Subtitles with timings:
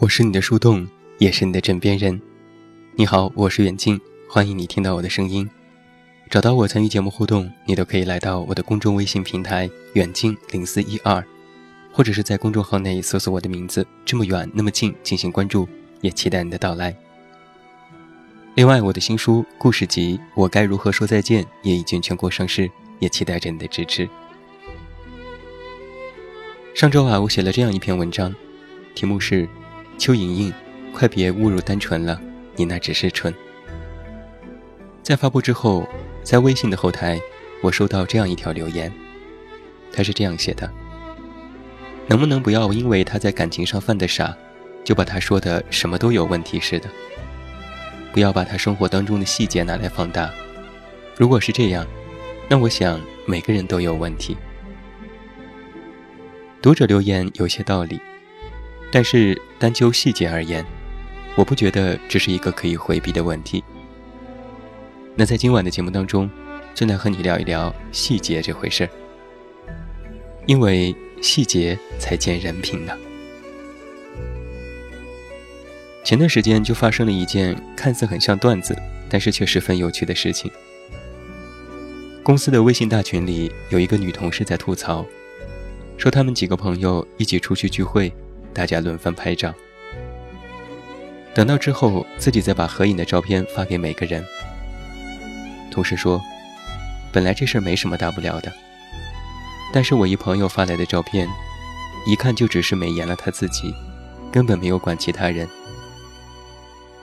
[0.00, 0.88] 我是你的树洞，
[1.18, 2.18] 也是你的枕边人。
[2.96, 5.46] 你好，我是远近，欢迎你听到我的声音。
[6.30, 11.22] 找到我参与节目互动，你都可以来到我的公众微信平台远近零四一二，
[11.92, 15.68] 或者是在公众号内搜索我的名字“这么远那么近”进行关注，
[16.00, 16.96] 也期待你的到来。
[18.54, 22.70] 另外，我的新书故事集《我该如何说再见》也已经全国上市，
[23.00, 24.08] 也期待着你的支持。
[26.74, 28.34] 上周啊，我写了这样一篇文章，
[28.94, 29.46] 题目是
[30.00, 30.52] “邱莹莹，
[30.94, 32.18] 快别误入单纯了，
[32.56, 33.34] 你那只是蠢。”
[35.04, 35.86] 在发布之后，
[36.22, 37.20] 在微信的后台，
[37.62, 38.90] 我收到这样一条留言，
[39.92, 40.72] 他是这样写的
[42.08, 44.34] ：“能不能不要因为他在感情上犯的傻，
[44.82, 46.88] 就把他说的什么都有问题似的？
[48.10, 50.30] 不要把他生活当中的细节拿来放大。
[51.18, 51.86] 如果是这样，
[52.48, 54.34] 那我想每个人都有问题。”
[56.62, 58.00] 读者留言有些道理，
[58.90, 60.64] 但是单就细节而言，
[61.36, 63.62] 我不觉得这是一个可以回避的问题。
[65.14, 66.30] 那在今晚的节目当中，
[66.74, 68.90] 就来和你聊一聊细节这回事儿，
[70.46, 72.96] 因为细节才见人品呢。
[76.02, 78.74] 前段时间就发生了一件看似很像段子，
[79.10, 80.50] 但是却十分有趣的事情。
[82.22, 85.04] 公司的微信大群里有一个女同事在吐槽。
[85.98, 88.10] 说他们几个朋友一起出去聚会，
[88.52, 89.54] 大家轮番拍照。
[91.32, 94.24] 等到之后，自己再把合影的照片发给每个人。
[95.70, 96.20] 同事说
[97.12, 98.52] ：“本来这事没什么大不了的，
[99.72, 101.28] 但是我一朋友发来的照片，
[102.06, 103.72] 一看就只是美颜了他自己，
[104.32, 105.48] 根本没有管其他人。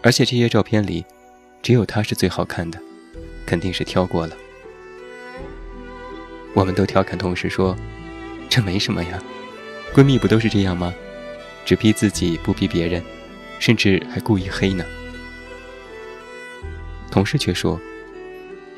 [0.01, 1.05] 而且这些照片里，
[1.61, 2.79] 只有他是最好看的，
[3.45, 4.35] 肯定是挑过了。”
[6.53, 7.75] 我们都调侃同事说。
[8.49, 9.21] 这没什么呀，
[9.93, 10.93] 闺蜜不都是这样吗？
[11.67, 13.03] 只 P 自己不 P 别人，
[13.59, 14.85] 甚至还故意黑呢。
[17.11, 17.77] 同事却说，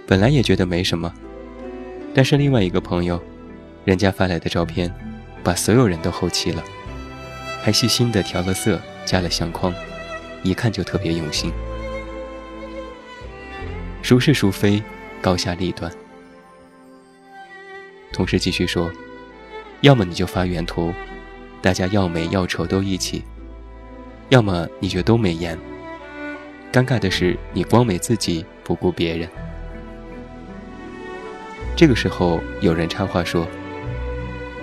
[0.07, 1.13] 本来也觉得没什么，
[2.15, 3.21] 但是另外一个朋友，
[3.85, 4.91] 人家发来的照片，
[5.43, 6.63] 把所有人都后期了，
[7.61, 9.71] 还细心的调了色，加了相框，
[10.41, 11.51] 一看就特别用心。
[14.01, 14.81] 孰是孰非，
[15.21, 15.91] 高下立断。
[18.11, 18.91] 同事继续说。
[19.81, 20.93] 要么你就发原图，
[21.61, 23.21] 大家要美要丑都一起；
[24.29, 25.57] 要么你就都美颜。
[26.71, 29.27] 尴尬的是，你光美自己，不顾别人。
[31.75, 33.47] 这个时候，有人插话说：“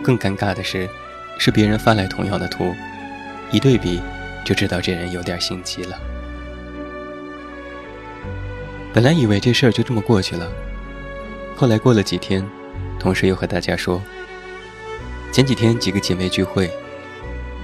[0.02, 0.88] 更尴尬的是，
[1.38, 2.72] 是别人发来同样的图，
[3.50, 4.00] 一对比，
[4.44, 5.98] 就知道这人有点心机了。”
[8.94, 10.50] 本来以为这事儿就这么过去了，
[11.54, 12.46] 后来过了几天，
[12.98, 14.00] 同事又和大家说。
[15.32, 16.70] 前几天几个姐妹聚会，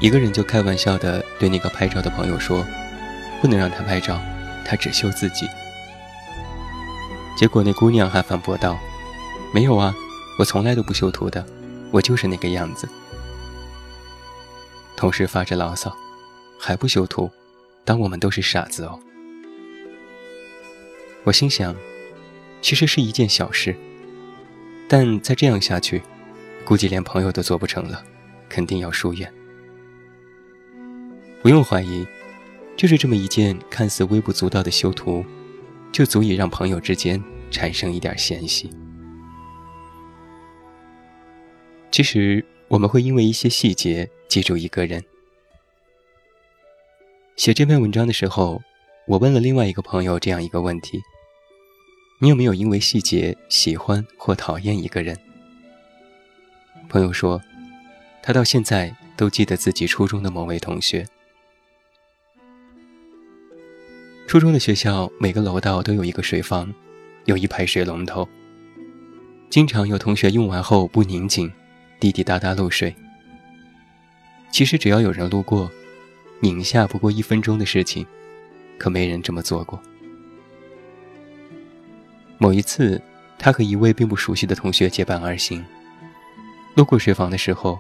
[0.03, 2.67] 一个人就开玩笑的对那个拍照的朋友说
[3.41, 4.21] ：“不能让他拍照，
[4.65, 5.49] 他只秀自己。”
[7.39, 8.77] 结果那姑娘还反驳道
[9.55, 9.95] ：“没有啊，
[10.41, 11.47] 我从来都不修图的，
[11.93, 12.89] 我就是那个样子。”
[14.97, 15.97] 同事发着牢骚
[16.59, 17.31] ：“还不修图，
[17.85, 18.99] 当我们都是傻子哦。”
[21.23, 21.77] 我心想，
[22.61, 23.77] 其实是一件小事，
[24.89, 26.03] 但再这样下去。
[26.65, 28.03] 估计连朋友都做不成了，
[28.49, 29.33] 肯定要疏远。
[31.43, 32.07] 不用怀疑，
[32.77, 35.25] 就是这么一件看似微不足道的修图，
[35.91, 37.21] 就足以让朋友之间
[37.51, 38.71] 产生一点嫌隙。
[41.91, 45.03] 其实，我们会因为一些细节记住一个人。
[47.35, 48.63] 写这篇文章的时候，
[49.09, 51.01] 我问了另外一个朋友这样一个问题：
[52.21, 55.19] 你有没有因为细节喜欢或讨厌一个人？
[56.89, 57.43] 朋友说，
[58.23, 61.05] 他到现在都记得自己初中的某位同学。
[64.33, 66.73] 初中的学校每个楼道都有一个水房，
[67.27, 68.27] 有一排水龙头。
[69.51, 71.53] 经常有同学用完后不拧紧，
[72.01, 72.97] 滴滴答答漏水。
[74.51, 75.71] 其实只要有人路过，
[76.41, 78.07] 拧一下不过一分钟的事情，
[78.79, 79.79] 可没人这么做过。
[82.39, 82.99] 某一次，
[83.39, 85.63] 他和一位并不熟悉的同学结伴而行。
[86.75, 87.79] 路过水房的时候，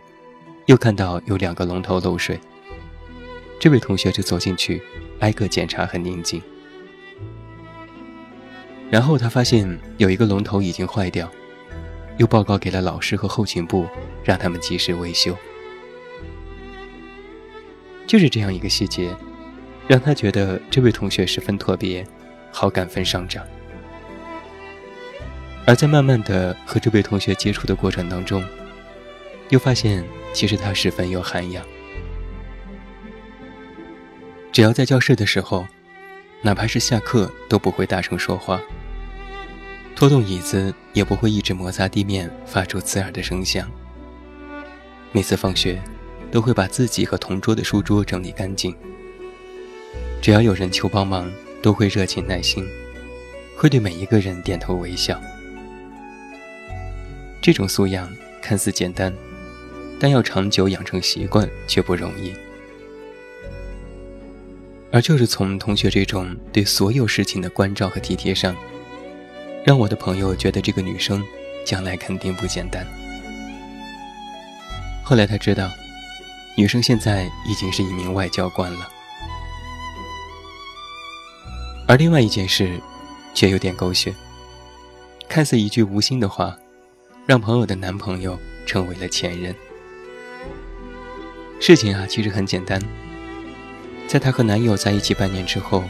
[0.66, 2.38] 又看到有两个龙头漏水。
[3.58, 4.82] 这位同学就走进去，
[5.22, 6.42] 挨个检查和拧紧。
[8.90, 11.30] 然后他发现有一个龙头已经坏掉，
[12.18, 13.86] 又报告给了老师和后勤部，
[14.24, 15.34] 让他们及时维修。
[18.04, 19.14] 就是这样一个细节，
[19.86, 22.04] 让他觉得这位同学十分特别，
[22.50, 23.46] 好感分上涨。
[25.64, 28.44] 而在慢慢的和这位同学接触的过程当中，
[29.50, 31.64] 又发现，其实他十分有涵养。
[34.52, 35.66] 只要在教室的时候，
[36.42, 38.60] 哪怕是下课都不会大声说话，
[39.96, 43.66] 拖动椅子也不会一直摩擦地面发出刺耳的声响。
[45.10, 45.80] 每次放学，
[46.30, 48.76] 都会把自己和同桌的书桌整理干净。
[50.20, 51.32] 只要有人求帮忙，
[51.62, 52.68] 都会热情耐心，
[53.56, 55.18] 会对每一个人点头微笑。
[57.40, 58.06] 这种素养
[58.42, 59.12] 看似简单，
[59.98, 62.34] 但要长久养成习惯却不容易。
[64.92, 68.54] 而就是从同学这种对所有事情的关照和体贴上，
[69.64, 71.24] 让我的朋友觉得这个女生
[71.64, 72.86] 将来肯定不简单。
[75.02, 75.70] 后来他知道，
[76.56, 78.88] 女生现在已经是一名外交官了。
[81.88, 82.78] 而另外一件事，
[83.34, 84.14] 却有点狗血。
[85.26, 86.54] 看似一句无心的话，
[87.26, 89.54] 让朋友的男朋友成为了前任。
[91.58, 92.78] 事情啊，其实很简单。
[94.12, 95.82] 在她和男友在一起半年之后，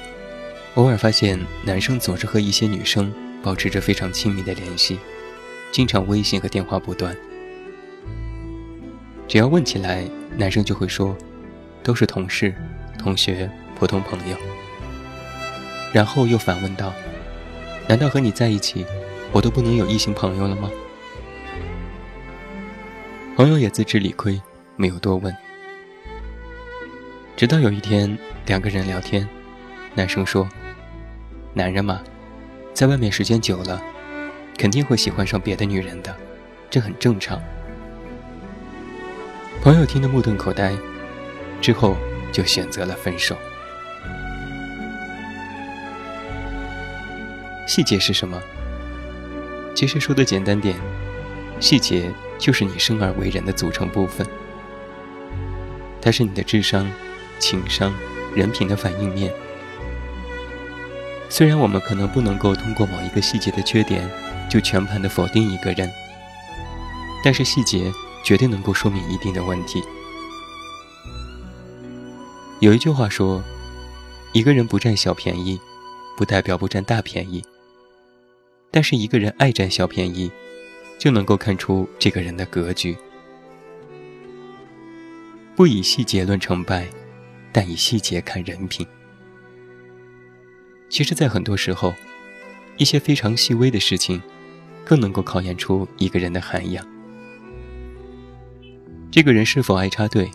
[0.76, 4.96] 偶尔发现男生总是和一些女生保持着非常亲密的联系，
[5.72, 7.16] 经常微信和电话不断。
[9.26, 11.16] 只要问起来，男生就会说，
[11.82, 12.54] 都是同事、
[12.96, 14.36] 同学、普通朋友。
[15.92, 16.92] 然后又反问道
[17.90, 18.86] ：“难道和你在一起，
[19.32, 20.70] 我都不能有异性朋友了吗？”
[23.34, 24.40] 朋友也自知理亏，
[24.76, 25.36] 没有多问。
[27.34, 29.26] 直到有一天，两个人聊天，
[29.94, 30.49] 男生说
[31.55, 32.00] ：“男人嘛，
[32.75, 33.82] 在外面时间久了，
[34.56, 36.14] 肯定会喜欢上别的女人的，
[36.70, 37.43] 这很正常。”
[39.62, 40.73] 朋友听得目瞪口呆，
[41.61, 41.96] 之后
[42.31, 43.37] 就选择了分手。
[47.67, 48.40] 细节是什么？
[49.75, 50.76] 其实说的简单点，
[51.58, 54.26] 细节就是你生而为人的组成部分，
[56.00, 56.87] 它是你的智商。
[57.42, 57.92] 情商、
[58.36, 59.34] 人品的反应面。
[61.28, 64.08] 虽然我们可能不能够通过某一个细节的缺点，
[64.48, 65.90] 就全盘的否定一个人，
[67.24, 67.92] 但是细节
[68.22, 69.82] 绝对能够说明一定的问题。
[72.60, 73.42] 有一句话说
[74.32, 75.60] ：“一个人不占小便宜，
[76.16, 77.42] 不代表不占大便宜。
[78.70, 80.30] 但是一个人爱占小便宜，
[80.96, 82.96] 就能够看出这个人的格局。”
[85.56, 86.86] 不以细节论成败。
[87.52, 88.87] 但以细节看人品，
[90.88, 91.94] 其实，在很多时候，
[92.78, 94.22] 一些非常细微的事情，
[94.84, 96.87] 更能够考验出一个人的涵养。
[99.10, 100.31] 这个人是否爱插队？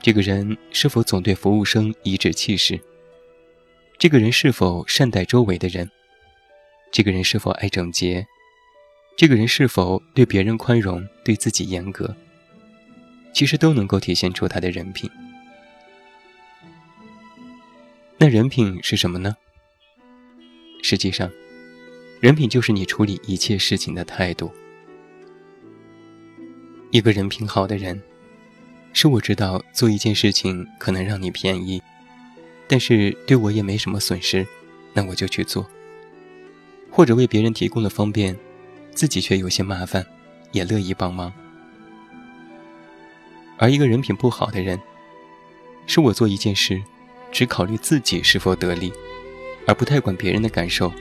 [0.00, 2.80] 这个人是否总对服务生颐指气使？
[3.98, 5.90] 这个人是否善待周围的人？
[6.92, 8.26] 这个人是否爱整洁？
[9.16, 12.14] 这个人是否对别人宽容，对自己严格？
[13.32, 15.10] 其实都能够体现出他的人品。
[18.22, 19.36] 那人品是什么呢？
[20.80, 21.28] 实际上，
[22.20, 24.48] 人品就是你处理一切事情的态度。
[26.92, 28.00] 一个人品好的人，
[28.92, 31.82] 是我知道做一件事情可能让你便宜，
[32.68, 34.46] 但是对我也没什么损失，
[34.92, 35.68] 那我就去做。
[36.92, 38.38] 或者为别人提供了方便，
[38.92, 40.06] 自己却有些麻烦，
[40.52, 41.32] 也乐意帮忙。
[43.58, 44.80] 而一个人品不好的人，
[45.88, 46.80] 是我做一件事。
[47.32, 48.92] 只考虑自己是否得利，
[49.66, 50.92] 而不太管别人的感受，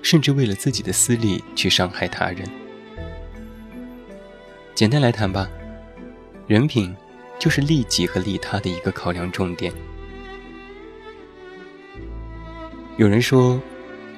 [0.00, 2.48] 甚至为了自己的私利去伤害他人。
[4.72, 5.50] 简单来谈吧，
[6.46, 6.96] 人品
[7.38, 9.72] 就是利己和利他的一个考量重点。
[12.96, 13.60] 有人说，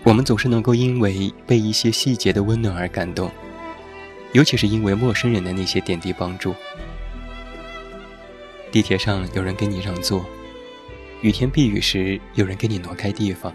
[0.03, 3.31] 我们总是能够因为被一些细节的温暖而感动，
[4.33, 6.55] 尤其是因为陌生人的那些点滴帮助。
[8.71, 10.25] 地铁上有人给你让座。
[11.25, 13.51] 雨天避雨时，有人给你挪开地方；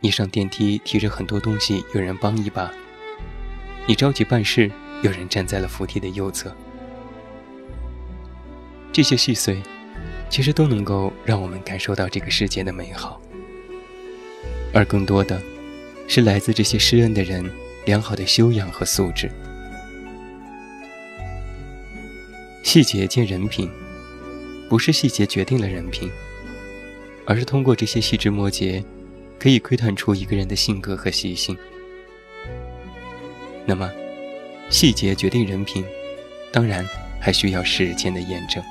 [0.00, 2.70] 你上电梯提着很多东西，有人帮一把；
[3.86, 6.50] 你着急办事，有人站在了扶梯的右侧。
[8.90, 9.62] 这些细碎，
[10.30, 13.20] 其实都能够让我们感受到这个世界的美好，
[14.72, 15.38] 而更多的，
[16.08, 17.44] 是来自这些施恩的人
[17.84, 19.30] 良好的修养和素质。
[22.62, 23.70] 细节见人品，
[24.70, 26.10] 不是细节决定了人品。
[27.26, 28.84] 而是通过这些细枝末节，
[29.38, 31.56] 可以窥探出一个人的性格和习性。
[33.64, 33.90] 那么，
[34.68, 35.84] 细节决定人品，
[36.50, 36.84] 当然
[37.20, 38.62] 还需要时间的验证。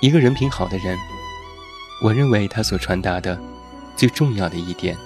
[0.00, 0.98] 一个人品好的人，
[2.02, 3.38] 我认为他所传达的
[3.96, 4.96] 最重要的一点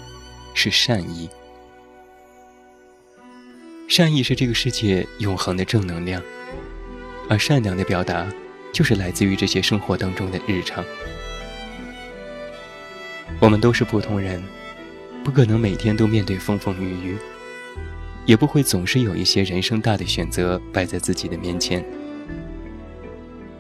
[0.55, 1.29] 是善意。
[3.87, 6.23] 善意是这个世界永恒的正能量。
[7.31, 8.27] 而善良的表达，
[8.73, 10.85] 就是来自于这些生活当中的日常。
[13.41, 14.43] 我们都是普通人，
[15.23, 17.19] 不可能每天都面对风风雨雨，
[18.25, 21.85] 也不会总是有一些人生大的选择摆在自己的面前。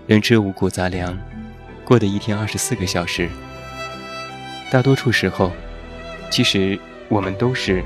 [0.06, 1.16] 人吃五谷杂粮，
[1.84, 3.28] 过的一天二十四个小时，
[4.70, 5.52] 大多数时候，
[6.30, 7.84] 其实我们都是，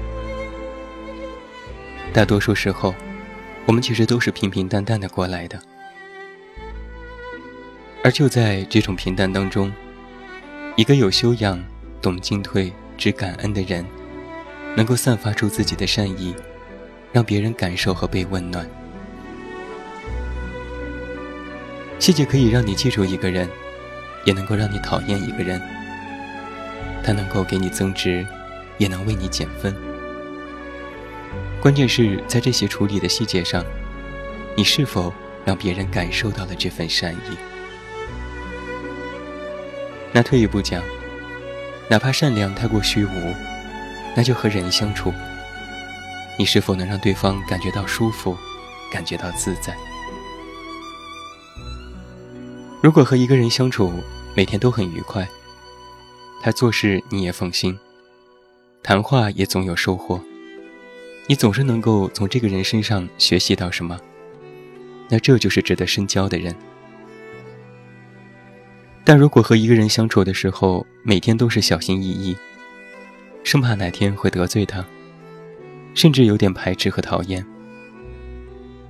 [2.13, 2.95] 大多数时候，
[3.67, 5.61] 我们其实都是平平淡淡的过来的。
[8.05, 9.73] 而就在这种平淡当中，
[10.77, 11.63] 一个有修养。
[12.03, 13.87] 懂进退、知感恩的人，
[14.77, 16.35] 能够散发出自己的善意，
[17.13, 18.69] 让别人感受和被温暖。
[22.01, 23.49] 细节可以让你记住一个人，
[24.25, 25.63] 也能够让你讨厌一个人。
[27.05, 28.27] 它能够给你增值，
[28.79, 29.73] 也能为你减分。
[31.61, 33.65] 关键是在这些处理的细节上，
[34.57, 37.52] 你是否让别人感受到了这份善意？
[40.13, 40.83] 那退一步讲。
[41.89, 43.35] 哪怕善良太过虚无，
[44.17, 45.13] 那就和人相处，
[46.39, 48.35] 你是否能让对方感觉到舒服，
[48.91, 49.77] 感觉到自在？
[52.81, 53.93] 如果和一个人相处
[54.35, 55.29] 每天都很愉快，
[56.43, 57.79] 他做事你也放心，
[58.83, 60.19] 谈话也总有收获，
[61.27, 64.01] 你总是能够从这个人身上学习到什么，
[65.11, 66.57] 那这就是值得深交的人。
[69.05, 72.37] 但如果和一个人相处的时候，每天都是小心翼翼，
[73.43, 74.85] 生怕哪天会得罪他，
[75.93, 77.45] 甚至有点排斥和讨厌，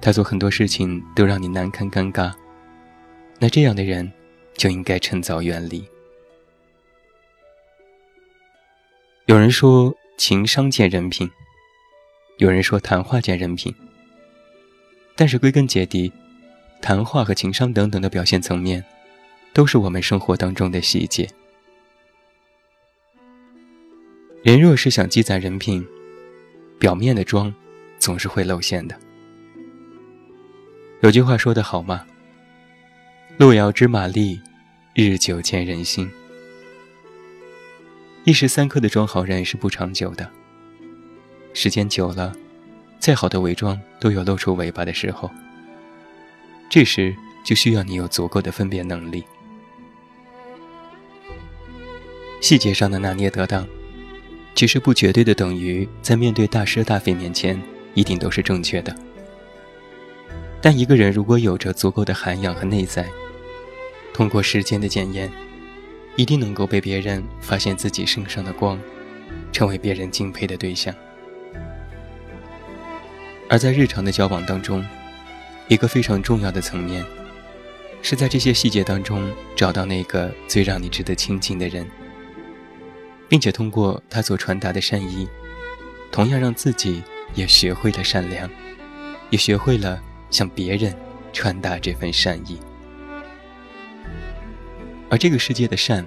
[0.02, 2.30] 他做很多事情都让你难堪尴尬，
[3.38, 4.12] 那这样的人
[4.54, 5.82] 就应该趁早远离。
[9.26, 11.30] 有人说情商见人品，
[12.36, 13.74] 有人说谈话见人品，
[15.16, 16.12] 但是归根结底，
[16.82, 18.84] 谈话和情商等等的表现层面。
[19.52, 21.28] 都是我们生活当中的细节。
[24.42, 25.86] 人若是想积攒人品，
[26.78, 27.54] 表面的装
[27.98, 28.98] 总是会露馅的。
[31.00, 32.06] 有句话说得好吗
[33.38, 34.40] ？“路遥知马力，
[34.94, 36.10] 日久见人心。”
[38.24, 40.30] 一时三刻的装好人是不长久的。
[41.54, 42.32] 时间久了，
[42.98, 45.30] 再好的伪装都有露出尾巴的时候。
[46.70, 49.24] 这时就需要你有足够的分辨能力。
[52.42, 53.64] 细节上的拿捏得当，
[54.52, 57.58] 其实不绝对的等于在面对大是大非面前
[57.94, 58.92] 一定都是正确的。
[60.60, 63.06] 但一个人如果有着足够的涵养和内在，
[64.12, 65.30] 通过时间的检验，
[66.16, 68.76] 一定能够被别人发现自己身上的光，
[69.52, 70.92] 成为别人敬佩的对象。
[73.48, 74.84] 而在日常的交往当中，
[75.68, 77.04] 一个非常重要的层面，
[78.02, 81.86] 是在这些细节当中找到那个最让你值得亲近的人。
[83.32, 85.26] 并且通过他所传达的善意，
[86.10, 87.02] 同样让自己
[87.34, 88.46] 也学会了善良，
[89.30, 89.98] 也学会了
[90.30, 90.94] 向别人
[91.32, 92.60] 传达这份善意。
[95.08, 96.06] 而这个世界的善，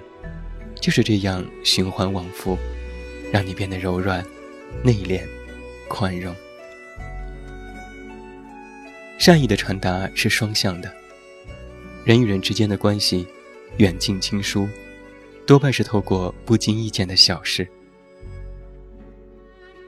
[0.80, 2.56] 就是这样循环往复，
[3.32, 4.24] 让你变得柔软、
[4.84, 5.20] 内敛、
[5.88, 6.32] 宽容。
[9.18, 10.94] 善意的传达是双向的，
[12.04, 13.26] 人与人之间的关系，
[13.78, 14.68] 远近亲疏。
[15.46, 17.66] 多半是透过不经意间的小事，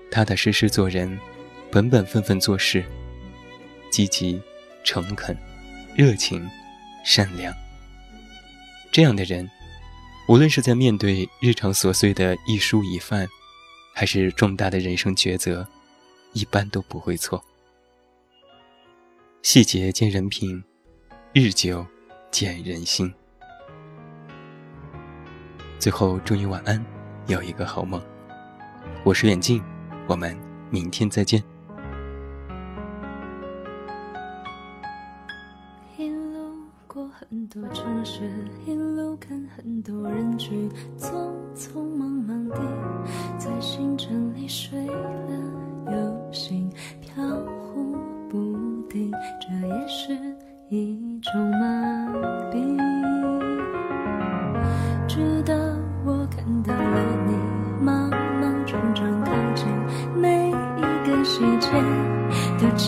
[0.08, 1.18] 踏踏实实做人，
[1.68, 2.84] 本本分分做事，
[3.90, 4.40] 积极、
[4.84, 5.36] 诚恳、
[5.96, 6.48] 热情、
[7.04, 7.52] 善良。
[8.92, 9.50] 这样的人，
[10.28, 13.28] 无论是在面对日常琐碎的一蔬一饭，
[13.92, 15.66] 还是重大的人生抉择，
[16.34, 17.42] 一般都不会错。
[19.42, 20.62] 细节见人品，
[21.32, 21.84] 日久
[22.30, 23.12] 见人心。
[25.78, 26.84] 最后，祝你晚安，
[27.28, 28.02] 有一个好梦。
[29.04, 29.62] 我是远近，
[30.08, 30.36] 我们
[30.70, 31.40] 明天再见。
[35.96, 36.56] 一路
[36.88, 38.28] 过很多城市，
[38.66, 40.68] 一路看很多人群，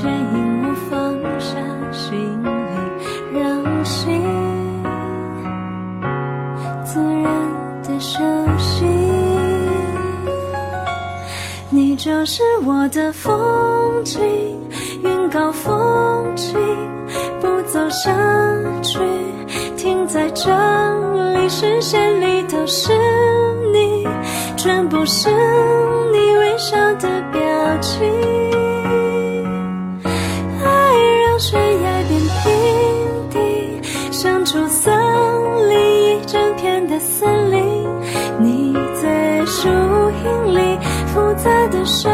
[0.01, 1.57] 牵引我放下
[1.93, 4.23] 行李让心。
[6.83, 8.19] 自然的休
[8.57, 8.87] 息
[11.69, 14.19] 你就是我的风景
[15.05, 16.59] 云高风清
[17.39, 18.11] 不走下
[18.83, 18.99] 去
[19.77, 20.51] 停在这
[21.35, 22.95] 里视线里都是
[23.71, 24.09] 你
[24.57, 25.29] 全部是
[26.11, 28.40] 你微笑的表情。
[31.41, 33.83] 悬崖边平地
[34.13, 34.95] 生出森
[35.71, 37.89] 林一整片的森林。
[38.39, 42.13] 你在树荫里复杂的生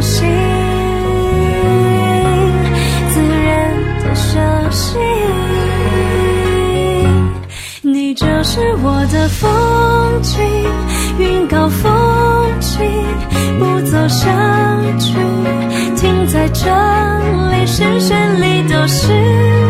[0.00, 0.26] 心
[3.08, 4.38] 自然的休
[4.70, 4.98] 息
[7.82, 10.40] 你就是我的风景
[11.18, 12.80] 云高风清
[13.58, 14.26] 不走下
[14.98, 15.14] 去
[15.96, 16.64] 停在这
[17.50, 19.69] 里视线里都是。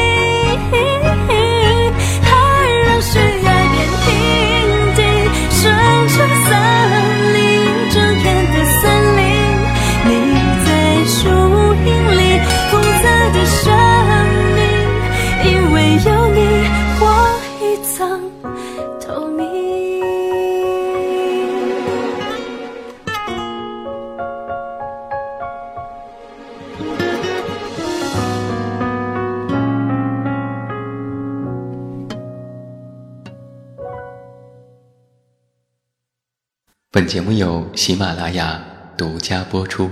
[37.11, 38.63] 节目由喜马拉雅
[38.95, 39.91] 独家播出。